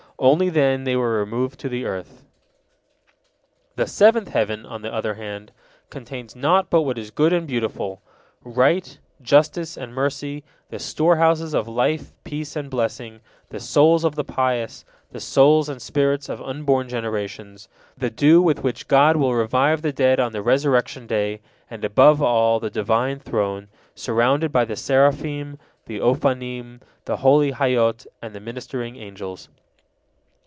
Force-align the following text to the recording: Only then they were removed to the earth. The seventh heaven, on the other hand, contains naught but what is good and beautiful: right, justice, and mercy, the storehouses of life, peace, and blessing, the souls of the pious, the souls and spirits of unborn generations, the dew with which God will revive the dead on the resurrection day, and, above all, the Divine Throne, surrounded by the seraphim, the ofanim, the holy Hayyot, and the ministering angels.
Only 0.23 0.49
then 0.51 0.83
they 0.83 0.95
were 0.95 1.19
removed 1.19 1.59
to 1.61 1.67
the 1.69 1.83
earth. 1.85 2.23
The 3.75 3.87
seventh 3.87 4.27
heaven, 4.27 4.67
on 4.67 4.83
the 4.83 4.93
other 4.93 5.15
hand, 5.15 5.51
contains 5.89 6.35
naught 6.35 6.69
but 6.69 6.83
what 6.83 6.99
is 6.99 7.09
good 7.09 7.33
and 7.33 7.47
beautiful: 7.47 8.03
right, 8.43 8.99
justice, 9.23 9.75
and 9.75 9.95
mercy, 9.95 10.43
the 10.69 10.77
storehouses 10.77 11.55
of 11.55 11.67
life, 11.67 12.13
peace, 12.23 12.55
and 12.55 12.69
blessing, 12.69 13.21
the 13.49 13.59
souls 13.59 14.03
of 14.03 14.13
the 14.13 14.23
pious, 14.23 14.85
the 15.11 15.19
souls 15.19 15.67
and 15.69 15.81
spirits 15.81 16.29
of 16.29 16.39
unborn 16.39 16.87
generations, 16.87 17.67
the 17.97 18.11
dew 18.11 18.43
with 18.43 18.61
which 18.63 18.87
God 18.87 19.15
will 19.17 19.33
revive 19.33 19.81
the 19.81 19.91
dead 19.91 20.19
on 20.19 20.33
the 20.33 20.43
resurrection 20.43 21.07
day, 21.07 21.41
and, 21.67 21.83
above 21.83 22.21
all, 22.21 22.59
the 22.59 22.69
Divine 22.69 23.17
Throne, 23.17 23.69
surrounded 23.95 24.51
by 24.51 24.65
the 24.65 24.75
seraphim, 24.75 25.57
the 25.87 25.97
ofanim, 25.99 26.81
the 27.05 27.17
holy 27.17 27.53
Hayyot, 27.53 28.05
and 28.21 28.35
the 28.35 28.39
ministering 28.39 28.97
angels. 28.97 29.49